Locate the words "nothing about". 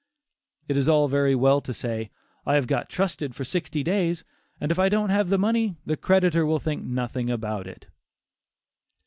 6.83-7.67